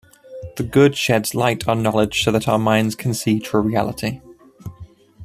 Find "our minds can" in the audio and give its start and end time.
2.47-3.13